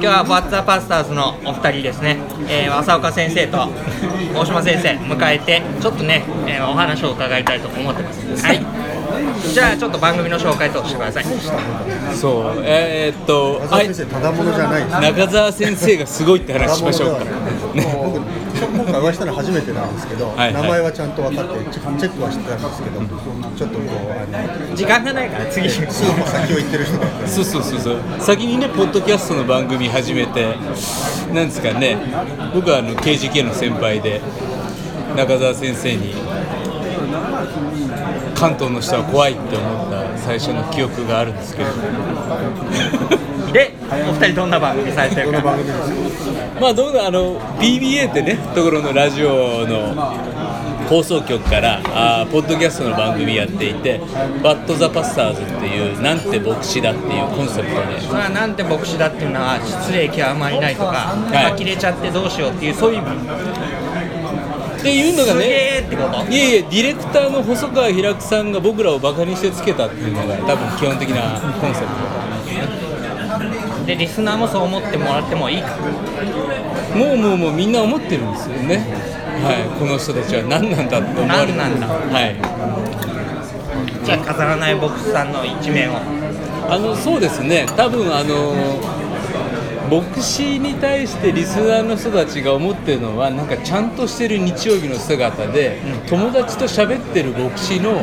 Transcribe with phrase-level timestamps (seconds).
[0.00, 3.68] 今日はバッツァパスターズのお二人ですね、えー、浅岡先生と
[4.32, 8.46] 大島先生迎えてちょっとね、えー、お話を伺いたいと思ってます。
[8.46, 8.60] はい。
[9.52, 11.24] じゃあちょっと番組の紹介としてください。
[12.14, 12.62] そう。
[12.64, 17.24] えー、っと中澤先生ただものじゃない中澤先生がすごいって話しましょうか、
[17.74, 18.20] 僕
[18.66, 23.00] 今回お会いしたの初めてなんですけど、はいはい、名前はちゃんと分かってチェックはしてたんですけど、
[23.56, 23.84] ちょっとこ
[24.72, 25.68] う時間がないから次。
[25.68, 28.00] 数歩先を行ってる人だったそうそうそうそう。
[28.18, 30.56] 先にねポッドキャストの番組始めて
[31.32, 31.96] なんですかね。
[32.54, 34.20] 僕はあの KGK の先輩で
[35.16, 36.14] 中澤先生に
[38.34, 41.70] 関東の人は怖いって思った最初の記憶があるんですけど
[43.52, 43.72] で
[44.08, 45.56] お二人どんな番組されてるか。
[46.60, 49.94] まあどうなあの PBA ってねところのラジオの
[50.88, 54.00] 放送局からあポッドキャストの番組やっていて
[54.42, 58.00] 「バッド・ザ・パスターズ」っていう「なんて牧師だ」っていうコンセプトで。
[58.00, 63.02] それはなんて牧師だっていうのは失礼極まりないとか、はい、呆れちゃってどうしようっていうそういう
[64.78, 65.86] っていうのがね
[66.30, 72.17] いやいやディレクターの細川平久さんが僕らをバカにしてつけたっていうのが多分基本的なコンセプト
[73.88, 75.78] でリスナーもそう思ってもらってもいいか。
[76.94, 78.84] もうもうもうみんな思ってるんですよね。
[79.42, 79.78] はい。
[79.80, 81.96] この人たちは何なんだって思われて何なんだ。
[81.96, 82.36] はい。
[84.04, 85.96] じゃあ飾らないボックスさんの一面を。
[86.68, 87.64] あのそうですね。
[87.78, 88.52] 多分あの
[89.88, 98.02] 牧師に対してリスナーの人たちが思ってるのはなんかちゃんとしてる日曜日の姿で、友達と喋ってる牧師の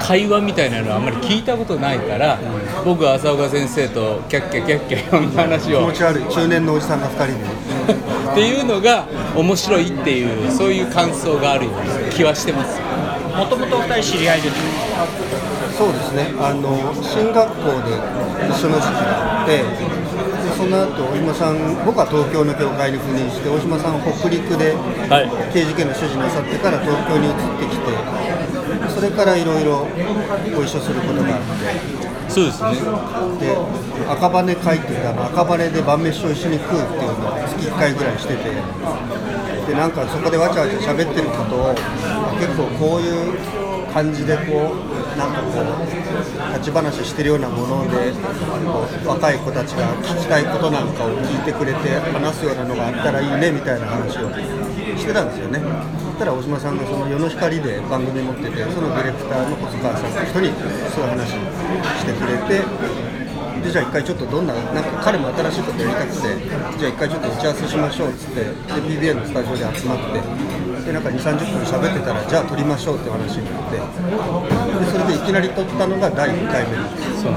[0.00, 2.40] 会話みたいなのはあんまり聞いたことないから、
[2.84, 5.80] 僕は浅岡先生とキャッキャキャッキャ読んだ話を。
[5.80, 6.24] 気持ち悪い。
[6.28, 7.44] 中年のおじさんが2人で。
[8.32, 11.74] っていうのが面白いっていうそういう感想があるよう
[12.04, 12.78] な気はしてます。
[13.36, 14.56] もともとお二人知り合いです
[15.78, 16.34] そうですね。
[16.38, 17.96] あの進学校で
[18.52, 19.64] 一緒の時期があって
[20.56, 24.74] その後大島さん僕は東京の教会に赴任して大島さんは北陸で
[25.52, 27.90] 刑事件の主事なさってから東京に移ってきて
[28.94, 29.86] それからいろいろ
[30.54, 31.40] ご一緒することがあっ
[31.98, 32.03] て
[32.34, 32.74] そうですね。
[33.38, 33.56] で
[34.10, 38.50] 赤羽会っていうあの赤羽で晩飯を一緒に食うっていうのを月1回ぐらいしてて
[39.68, 41.74] でなんかそこでわちゃわちゃ喋ってることを
[42.34, 43.38] 結構こういう
[43.94, 48.10] 感じでこうなんかこう立ち話してるようなもので
[49.06, 54.34] 若い子たちが聞きたいことなんかを聞いてくれて話すようなのがあったらいいねみたいな話を
[54.98, 55.62] してたんですよね。
[55.62, 60.50] そしたら大島さんがその世の光で番組持っててそのディレクターの細川さんと人に
[60.90, 62.66] そういう話してくれて
[63.62, 68.50] でじゃあ一回ちょっとどんななんか彼も新しいことやりたくてじゃあ一回ちょっと打ち合わせしましょうっつってで
[68.82, 76.76] PBA のスタジオで集まってでなんか2 3 0分喋ってたらじゃあ撮りましょうって話になってでそれでいきなり撮ったのが第1回目。
[77.22, 77.32] そう。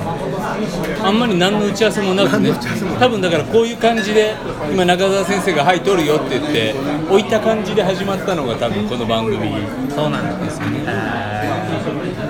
[1.06, 2.52] あんまり何の打ち合わせもなくね。
[3.00, 4.35] 多分だからこういう感じで
[4.72, 6.75] 今中澤先生が「はい撮るよ」って言って
[7.09, 9.38] 置いた感じで始まったのが多分この番組。
[9.96, 10.66] そうなんですね。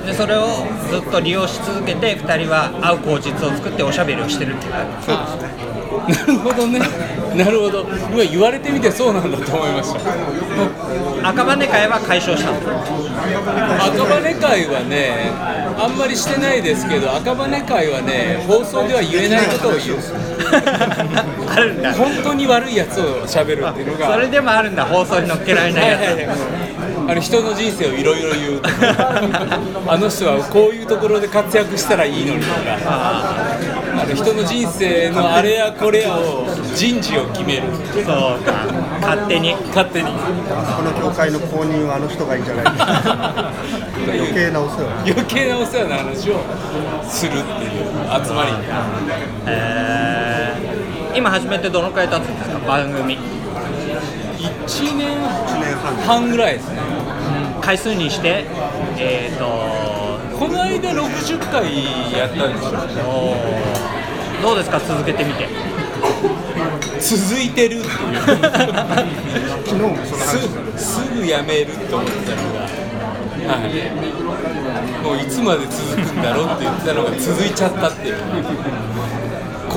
[0.05, 0.45] でそれを
[0.89, 4.73] ずっと利用し続けて2人は会う口実を作っておしゃべりをしてるっていう。
[4.73, 5.46] 感じそうですね
[6.07, 6.79] なるほどね。
[7.35, 7.85] なるほど。
[8.11, 9.99] 今言われてみてそうなんだと思いました。
[11.29, 12.51] 赤羽会は解消した。
[12.51, 15.31] の赤羽会はね
[15.77, 19.97] あんまりしてないですけど赤羽会はね放送では言えないことを言う。
[21.49, 21.93] あるんだ。
[21.93, 24.13] 本当に悪いやつをしゃべるっていうのが。
[24.13, 24.85] それでもあるんだ。
[24.85, 26.76] 放送に載っけられないやつ、はいはいはい
[27.09, 28.61] あの人の人生をいろいろ言う
[29.87, 32.53] あの人はこういうところで活躍したらいいのにとか。
[33.99, 37.63] あの人の人生のあれやこれやを人事を決める。
[37.93, 38.05] そう
[38.43, 38.67] か。
[39.01, 39.55] 勝手に。
[39.73, 40.09] 勝手に。
[40.11, 42.65] この教会の公認はあの人がいいんじゃない？
[42.65, 43.51] か
[44.05, 45.03] 余計なお世話。
[45.07, 46.41] 余計なお世話の話を
[47.09, 48.51] するっていう集まり。
[49.47, 52.59] えー、今始めてどのくらい経つんですか？
[52.67, 53.17] 番組
[54.37, 55.17] 1年
[56.05, 56.79] 半ぐらいですね、
[57.55, 58.45] うん、回数にして
[58.97, 59.45] えっ、ー、と
[60.37, 61.83] この間60回
[62.13, 62.75] やったんですよ。
[64.41, 64.79] どうですか？
[64.79, 65.47] 続けてみて。
[66.99, 67.93] 続いてるっていう。
[69.65, 70.47] 昨日もその話。
[70.77, 78.15] すぐやめると思ってたのが、はい、もういつまで続くんだろうって言ってたのが続いちゃったっていう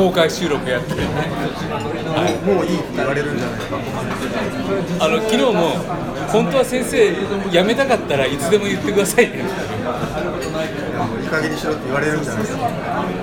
[0.00, 0.94] 公開収録やって。
[0.94, 3.76] る、はい、もういいって言われるんじゃないか。
[5.04, 5.76] あの昨日も
[6.32, 7.12] 本当は先生
[7.52, 9.44] 辞めたかったらいつでも言ってくださいね。
[9.44, 12.64] いい加減にしろって言われるんじゃないですか。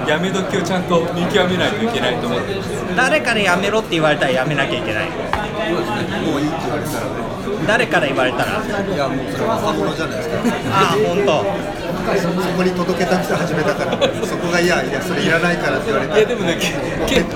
[0.06, 2.54] 辞め時をちゃんと見極めないといけないと思って
[2.96, 5.10] 誰から辞めろって言われたら辞めなきゃいけない。
[5.10, 7.26] そうですねもういいって言われたらね。
[7.66, 8.62] 誰から言われたら。
[8.62, 10.38] いやもうそれは若者じゃないですか。
[10.70, 11.42] ああ本当
[12.16, 13.92] そこに届けたくて始めたから。
[14.26, 16.18] そこがいやいやそれいらないからって言われた。
[16.18, 16.74] いやでもね結
[17.28, 17.36] 局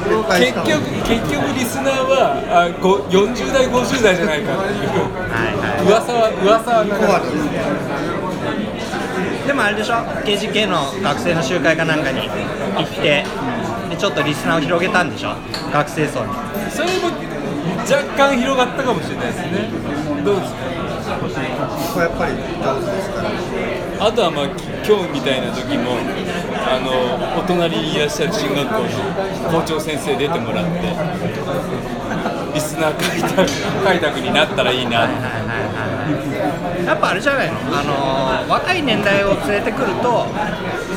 [1.04, 4.90] 結局リスナーはあご40代50代じゃないかっていう。
[5.28, 6.84] はいは噂は噂は。
[6.84, 7.26] 流れてコアる
[9.44, 13.26] いでもあれでしょ？KGK の学生の集会かなんかに行って
[13.90, 15.36] でちょっとリスナーを広げたんでしょ？
[15.74, 16.32] 学生層に。
[16.70, 17.10] それも
[17.82, 19.70] 若干広がったかもしれないですね。
[20.24, 20.62] どうですか？
[21.12, 22.40] ここはやっぱり上
[22.80, 23.30] 手ですから
[24.02, 24.46] あとはまあ
[24.82, 25.94] 今日みたいな時も
[26.66, 26.90] あの
[27.40, 30.82] お隣にいらっしゃる進学校の校長先生出てもらって
[32.52, 33.46] リスナー開拓
[33.86, 35.06] 開拓になったらいいな。
[35.06, 35.14] って
[36.84, 37.84] やっぱあれじゃないの、あ
[38.48, 40.26] の若い年代を連れてくると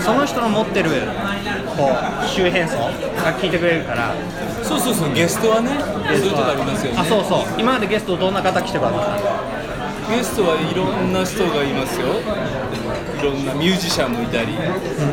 [0.02, 0.90] その人の持ってる
[1.76, 4.14] こう周辺層が聞いてくれるから。
[4.64, 6.98] そうそうそうゲストはねそういうとこありますよね。
[6.98, 7.60] あそうそう。
[7.60, 9.43] 今までゲストどんな方来てくださった
[10.08, 12.06] ゲストはいろんな人がいますよ。
[12.20, 14.52] いろんなミュージシャンもいたり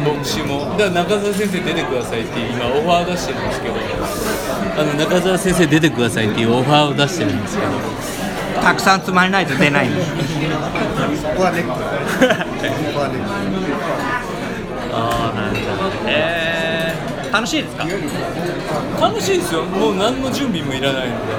[0.04, 0.76] 牧師も。
[0.78, 3.76] だから中澤先生出てくださいって今オファー出してるんですけど。
[4.78, 7.72] あの中澤先生出てくださいっていうオファーを出してるんですけど。
[8.62, 9.88] たくさん積まれないと出ない。
[14.94, 15.60] ああなんだ
[16.08, 17.86] えー、楽しいですか？
[19.00, 19.64] 楽しいですよ。
[19.64, 21.34] もう何の準備もいらないので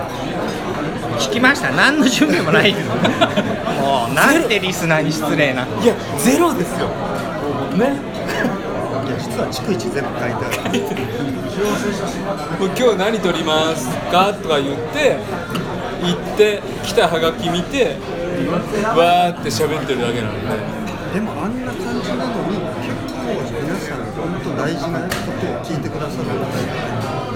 [1.19, 1.71] 聞きました？
[1.73, 2.89] 何の準備もないです
[3.81, 5.63] もうなんてリスナーに失礼な。
[5.83, 6.89] いやゼロですよ。
[7.77, 7.85] ね。
[9.07, 10.81] いや実は逐一全部書いてある。
[12.79, 14.33] 今日何撮りますか？
[14.33, 15.19] とか言って
[16.03, 17.97] 行って来たハガキ見て
[18.97, 20.83] わーって喋ってるだけなので。
[21.15, 26.65] でもあんな感じなのに結構皆さん本当大事なことを聞いてくださるので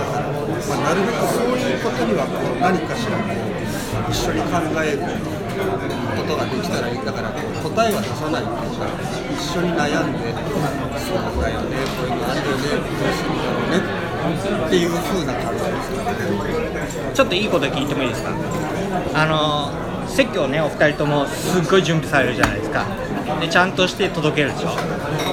[0.00, 3.65] だから、まあ、なるべくそういうことにはこう何かしらこう
[4.10, 4.98] 一緒に考える
[6.16, 8.86] ことができたらいいだからこう答えは出さないっていうか
[9.32, 10.34] 一緒に悩んで
[11.00, 13.78] そうだよねこういうのあるよねどうするんだろうね
[14.66, 17.14] っていう風な感じですよね。
[17.14, 18.30] ちょっといいこと聞いてもいいですか？
[19.14, 19.70] あの
[20.08, 22.84] 説教ねお二人ともすっごい準備されるじゃないですか。
[23.40, 24.68] でちゃんとして届けるでしょ。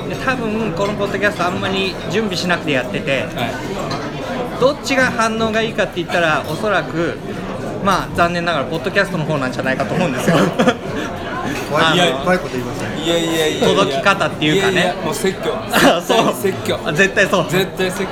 [0.09, 7.17] で多分このポッドキャストあんまり準備しなくてやっててはどっちが反応がいいかって言ったらおそらく
[7.83, 10.37] まあ残念ながらポッドキャストの方なんじゃないかと思うんですよ。
[11.69, 13.67] 怖い怖いこと言いませんいいやいやいや。
[13.67, 14.75] 届き方っていうかね。
[14.77, 15.53] ややもう説教。
[15.55, 16.33] あそう。
[16.33, 16.79] 説教。
[16.85, 17.49] あ絶対そう。
[17.49, 18.09] 絶対説教。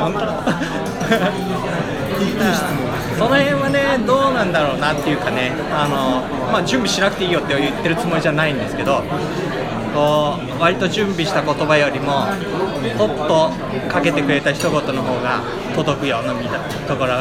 [0.00, 0.20] 本当
[3.16, 5.52] その辺はねどうなんだろうなっていうかね。
[5.72, 6.20] あの、
[6.52, 9.02] まあ、準備しなくていいよって言ってるつもりじゃないんですけど
[9.94, 12.26] こう割と準備した言葉よりも
[12.98, 13.50] ポッと
[13.90, 15.40] かけてくれた一言の方が
[15.74, 17.14] 届くようなみたいなところ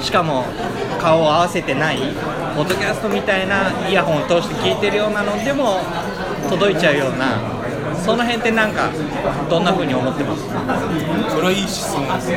[0.00, 0.44] しかも
[1.00, 1.98] 顔を合わせてない
[2.54, 5.80] ポッドキャストみたいなイヤホンを通して聞いてるようなのでも
[6.48, 7.38] 届いちゃうような
[7.96, 8.90] その辺ってなんか
[9.48, 10.44] どんな風に思ってます？
[10.44, 12.36] それはいい質問ですね。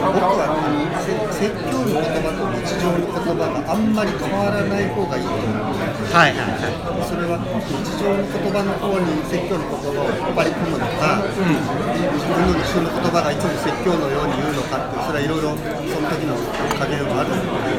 [0.00, 0.56] 僕は
[1.04, 5.76] せ説教の言葉と日常の言葉があんまり変わらない方がいいと思う
[6.16, 6.80] はいはいはい。
[7.04, 16.40] それは日常の言葉の方に説教の言葉を引っ張り込むのか、自分の日常の言葉がいつも説教のように言うのかってそれはいろいろその時の
[16.72, 17.76] 加減はあるので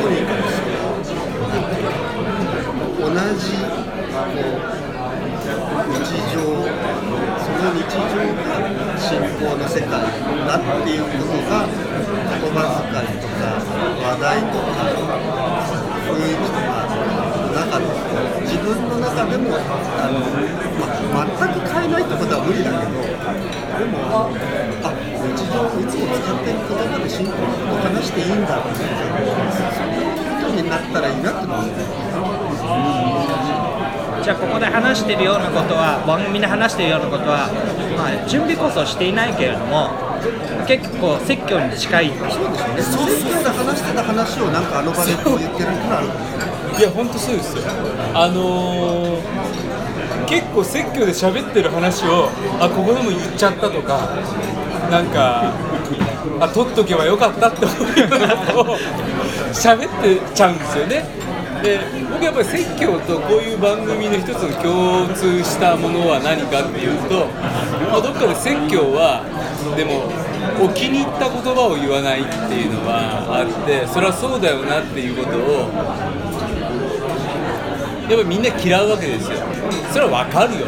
[0.00, 0.48] とにかく
[3.04, 4.64] 同じこう
[5.92, 8.16] 日常その日常
[8.48, 14.88] が信仰の世界だっていうことが言葉遣いとか話題とか
[16.08, 16.87] 雰囲気とか
[19.24, 20.20] 分の中でもあの、
[21.14, 22.98] ま全く変えないってことは無理だけど
[23.78, 24.30] でも
[24.82, 28.84] あ日常いつも使ってる言葉で信仰のことを話していいんだってそ
[29.82, 31.98] ういうことになったらいいなって思うんですよ
[34.22, 37.48] じゃあここで話してるようなことは番組で話してるようなことは、
[37.96, 39.88] まあ、準備こそしていないけれども
[40.66, 42.10] 結構説教に近い。
[42.10, 43.12] そうですよね。
[43.16, 46.08] 説教で話してた話をなんかあの場でこう言ってるってのはある。
[46.08, 46.47] かもしれな
[46.78, 46.82] い。
[46.82, 47.62] や本当そうですよ
[48.14, 49.58] あのー
[50.28, 52.28] 結構説教で喋ってる話を
[52.60, 54.14] あここでも言っちゃったとか
[54.90, 55.54] なんか
[56.40, 58.76] あ取っとけばよかったって思うようなことを
[59.52, 61.04] 喋ってちゃうんですよね
[61.62, 61.80] で
[62.12, 67.26] 僕やっぱり説教とこういう番組の一つの共通したものは何かっていうと、
[67.90, 69.26] まあどっかで説教は
[69.76, 70.06] でも
[70.62, 75.66] お気に入った言葉を言わないっていうのはあってそれはそうだよなっていうことを
[78.08, 79.38] やっぱりみんな嫌うわけですよ。
[79.92, 80.66] それは分かるよ。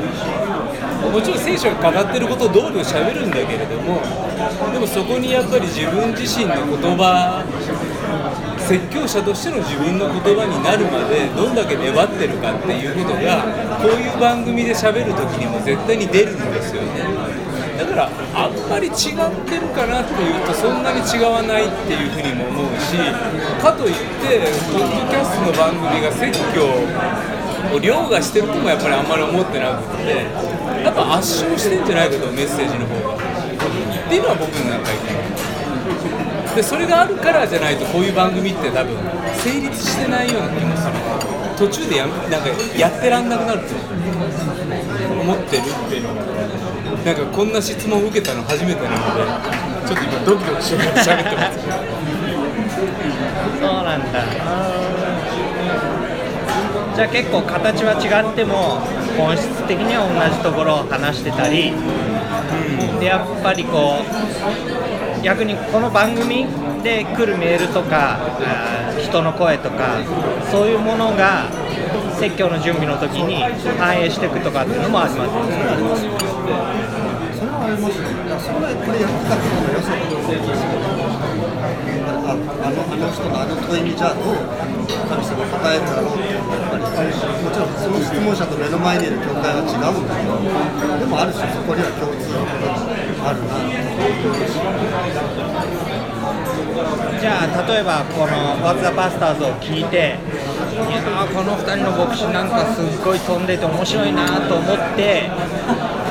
[1.08, 4.00] もちろん聖書が語ってること通りを喋るんだけれども
[4.72, 7.40] でもそこにやっぱり自分自身の言葉
[8.58, 13.42] 説教者としての自分の言葉になるまでどんだけ粘ってるかっていうことが
[13.80, 16.82] こういう番組で喋る時にも絶対に出るんですよ。
[16.82, 17.40] ね
[17.80, 18.94] だからあんまり違っ
[19.48, 22.94] てるかなっていうとそんなに違わないっていうふうにも思うし
[23.58, 26.68] かといってポッドキャストの番組が説教
[27.74, 30.26] を凌駕してるともやっぱりあんまり思ってなくて
[30.84, 33.14] やっぱ圧勝してんじゃないかとメッセージの方が。
[33.14, 38.96] っていうのは僕の中ででそれがあるからじゃないとこういう番組って多分
[39.38, 40.94] 成立してないような気もする。
[41.56, 43.74] 途中でやなんかやってらんなくなると
[45.20, 46.22] 思ってるっていうのが
[47.04, 49.22] なんかこんな質問を受けたの初めてなので
[49.86, 51.58] ちょっと今ドキドキしながら喋ってます。
[53.60, 54.79] そうなんだ。
[57.00, 58.76] じゃあ結構形は違っても
[59.16, 61.72] 本質的には同じところを話してたり、
[63.00, 66.44] でやっぱりこう逆にこの番組
[66.84, 68.20] で来るメールとか
[69.00, 69.96] 人の声とか
[70.52, 71.48] そういうものが
[72.20, 73.48] 説教の準備の時に
[73.80, 75.56] 反映していくとかっていうのもありますよね
[77.32, 78.12] それはありますね。
[78.44, 80.99] それこれやったことの良さだと思う。
[81.50, 84.36] ああのあの人のあの問いにじゃあどう
[85.10, 90.38] 神様が答えるだろうっていうのやっぱりもちろんその質問者と目の前にいる教会は違うんだけど
[90.98, 92.78] でもある種そこには共通のことが
[93.28, 93.58] あるな
[97.20, 100.16] じゃあ例えばこの「What's the Pastors」を聞いて
[100.70, 105.30] いやーこの2人の牧師なんかすっごい飛んでて面白いなと思って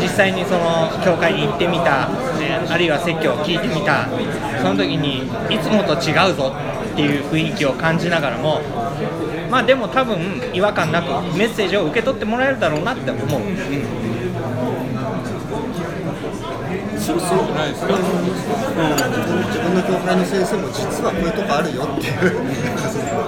[0.02, 2.09] 実際にその教会に行ってみた、
[2.70, 4.08] あるいは説教を聞いてみた。
[4.62, 6.54] その時にいつもと違うぞ
[6.94, 8.62] っていう雰囲気を感じながらも
[9.50, 10.20] まあでも多分
[10.54, 11.08] 違和感なく
[11.38, 13.42] メッセージを受け取ってもらえるだろうなって思う。
[17.00, 18.06] そうそうじゃないですか自
[19.58, 22.14] 分の教会の先生も実はこういうとこあるよっていう。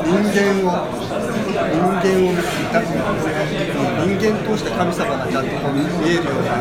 [0.05, 0.86] 人間を。
[0.86, 2.41] 人人間を見
[2.74, 6.58] た人間通して神様がちゃんと見えるような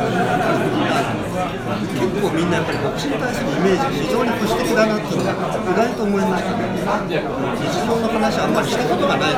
[1.95, 9.33] 結構みんなやっぱり牧師に対するイメージが非常に保守的だなっていうのが意外と思いましたね日常の話あんまりしたことがない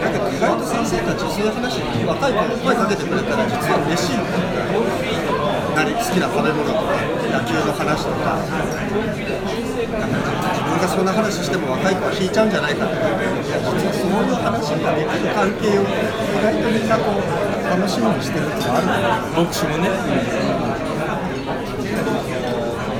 [0.00, 5.39] だけど意外と先生たちそういう話若い子が声かけてくれたら実は嬉しい
[5.80, 6.92] 何好きな食べ物とか
[7.32, 8.44] 野球の話とかな
[10.04, 15.96] んか自分がそんな話しても若い子は引いちゃうんじゃないかっていや実はそういう話ができる関係を意
[16.44, 17.24] 外とみんなこう
[17.64, 19.88] 楽しみにしてるってのがあるんだよね牧師もね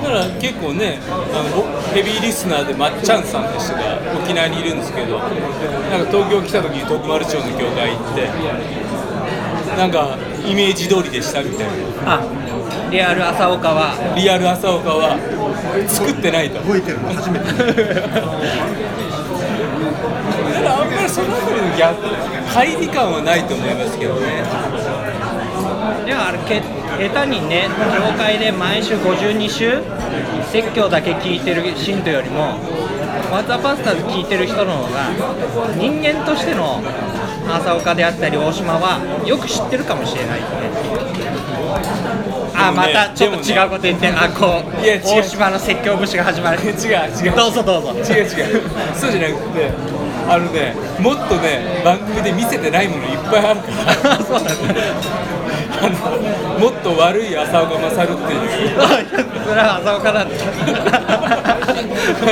[0.01, 1.61] だから結構ねあの
[1.93, 8.25] ヘビーリスナーでまっちゃんさんって人が沖縄にいるんですけどなんか東京来た時に徳丸町の教会行って
[9.77, 10.17] なんか
[10.47, 11.67] イメージ通りでしたみたい
[12.05, 12.15] な。
[12.17, 12.23] あ
[12.91, 13.95] リアル朝岡は。
[14.17, 15.17] リアル朝岡は
[15.87, 16.61] 作ってないと。
[16.67, 17.47] 動いてるの初めて。
[20.53, 22.07] ただあんまりそのあたりのギャップ
[22.51, 24.43] 乖離感はないと思いますけどね。
[26.05, 29.83] でもあれけ下手にね教会で毎週52週
[30.51, 32.59] 説教だけ聞いてる信徒よりも
[33.31, 35.11] ワッツァパスターズ聞いてる人の方が
[35.77, 36.83] 人間としての
[37.57, 40.71] 朝岡であったり大島はよく知ってるかもしれないよね。
[42.55, 46.59] あでもねまたちょっと違うこと言って、あこういや大島の説教節が始まる。
[46.63, 46.71] 違う。
[46.71, 47.93] 違うどうぞどうぞ。
[47.93, 48.63] 違う違う。
[48.95, 49.71] そうじゃなくて
[50.29, 54.17] あのねもっとね番組で見せてないものいっぱいあるから。
[54.25, 54.53] そうなんだ
[55.83, 58.41] あのもっと悪い浅岡勝っていう。
[59.49, 60.35] それは朝岡なんだ
[60.95, 61.59] あ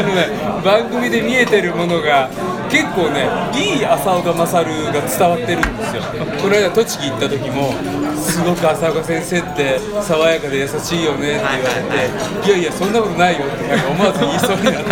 [0.03, 0.29] のね
[0.65, 2.29] 番組で見えてるものが
[2.71, 6.03] 結構ねいい浅岡勝が伝わってるんですよ。
[6.41, 7.73] この間栃木行った時も
[8.17, 12.09] すごく浅岡先生って爽やかで優しいよねって言われ
[12.43, 14.91] ていやいやそんなことないよってなんか思わず言いそうになって。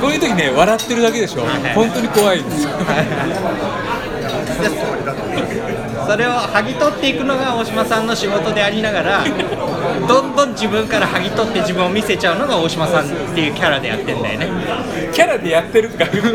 [0.00, 1.42] こういう時ね笑ってるだけでしょ。
[1.74, 2.70] 本当に怖いんですよ。
[6.04, 9.24] それを剥ぎ取っていくのが大島さんの仕事でありながら
[10.12, 14.46] どんどん自分から剥ぎ取って自分を見せちゃうのが大島さんっていうキャラでやってんだよね。
[15.10, 16.34] キャラでやってるからいやだか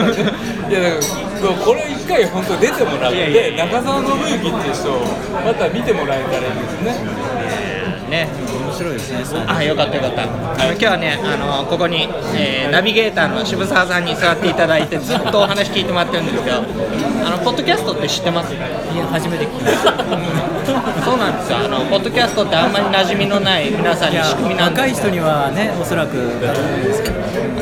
[1.48, 5.05] らこれ一回本当出てもらって中澤信之っていう人を
[5.46, 7.66] また見てもらえたらいいですね
[8.07, 8.27] ね。
[8.65, 9.43] 面白いですね。
[9.47, 10.23] あよかったよかった。
[10.23, 10.31] あの
[10.71, 18.53] 今日はねあのここに、えーナビゲーターの渋沢さんに座っていただいてずっとお話聞いてもらってるんですけどあのポッドキャストって知ってます？
[18.53, 18.65] いや
[19.09, 19.93] 初めて聞きました。
[21.05, 21.57] そうなんですよ。
[21.59, 26.17] あのポッドキャストってあんまり馴染みのない皆さんに仕組みなんで若い人にはねおそらく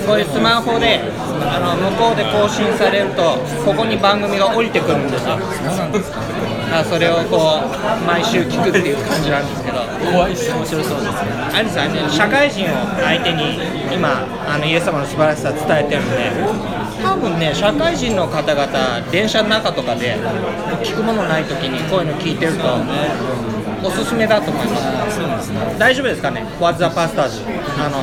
[0.05, 1.01] そういうスマホで
[1.47, 5.37] あの向こうで更新されるとここに番組が降りてくるんですよ。
[6.73, 9.85] あそれをこう毎週聞くっていう感じなんですけど。
[10.11, 11.17] 怖いっす面白そうですね。
[11.53, 12.67] あれですあの社会人を
[13.01, 13.59] 相手に
[13.91, 16.15] 今あのイエス様の素晴らしさを伝えてるんで。
[17.03, 18.67] 多分ね社会人の方々
[19.11, 20.17] 電車の中とかで
[20.83, 22.63] 聞くものない時にこういうの聞いてると
[23.83, 24.77] おすすめだと思いま
[25.09, 25.15] す。
[25.19, 25.75] そうですね。
[25.77, 27.41] 大丈夫ですかね？What's the Pastors
[27.77, 27.97] あの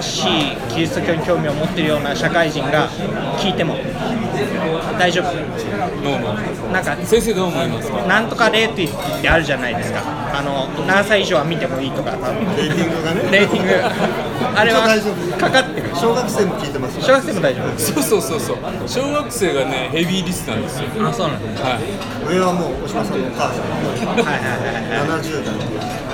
[0.00, 2.88] 新しいキリスト教に興味を持っているような社会人が
[3.38, 3.76] 聞いても。
[4.98, 5.32] 大丈夫？
[6.02, 6.32] どうも
[6.72, 8.02] なんか先生どう思いますか？
[8.06, 10.00] なんとかレーティングってあるじゃないですか。
[10.32, 12.12] あの何歳以上は見てもいいとか。
[12.12, 13.22] 多分レーティングがね。
[13.30, 13.70] レーティング。
[14.58, 15.38] あれは大丈夫。
[15.38, 15.90] かかってる。
[15.94, 17.78] 小学生も聞いてます小学生も大丈夫。
[17.78, 18.56] そうそうそうそう。
[18.86, 20.86] 小学生がねヘビーリスなんですよ。
[21.08, 22.34] あそうなんですはい。
[22.34, 23.62] 上はもう大島さんのお母さん。
[23.62, 25.54] はいはいはいはい70代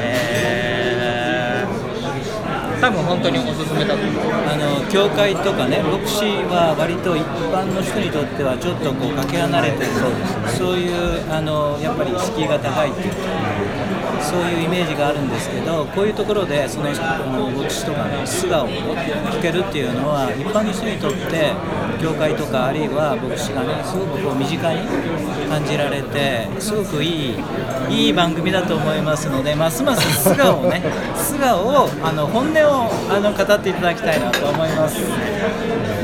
[0.00, 4.22] えー、多分本当におすすめだと思う。
[4.46, 9.90] あの教会とかね牧師は割と一般の人にとってはちょっとこうかけ離れてる
[10.56, 14.03] そういうあのやっぱり敷居が高いっていうか。
[14.22, 21.52] そういうイメージがあるんですけどこういうところでそのあの牧師とかの素顔をね聞けるっていうのは一般の人にとって
[22.00, 24.80] 教会とかあるいは牧師がねすごくこう身近に
[25.48, 27.36] 感じられてすごくいい
[27.90, 30.82] いい番組だと思いますのでますます素顔をね
[31.16, 34.96] 素顔をあの本音をあの語っていただきたいなと思います。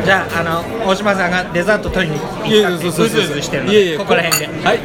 [0.05, 2.29] じゃああの大島さんがデザート取りに行っ
[2.63, 4.65] たってうずうずしてるのでここら辺で。
[4.65, 4.79] はい